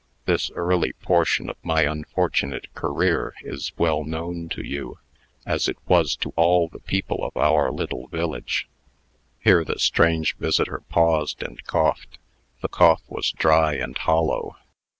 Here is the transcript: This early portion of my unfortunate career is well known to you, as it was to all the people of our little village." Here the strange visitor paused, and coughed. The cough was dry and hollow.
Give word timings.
This 0.25 0.49
early 0.55 0.93
portion 0.93 1.47
of 1.47 1.57
my 1.61 1.83
unfortunate 1.83 2.73
career 2.73 3.35
is 3.43 3.71
well 3.77 4.03
known 4.03 4.49
to 4.49 4.65
you, 4.65 4.97
as 5.45 5.67
it 5.67 5.77
was 5.87 6.15
to 6.15 6.33
all 6.35 6.67
the 6.67 6.79
people 6.79 7.23
of 7.23 7.37
our 7.37 7.71
little 7.71 8.07
village." 8.07 8.67
Here 9.41 9.63
the 9.63 9.77
strange 9.77 10.35
visitor 10.37 10.81
paused, 10.89 11.43
and 11.43 11.63
coughed. 11.65 12.17
The 12.63 12.67
cough 12.67 13.03
was 13.09 13.29
dry 13.31 13.73
and 13.75 13.95
hollow. 13.95 14.55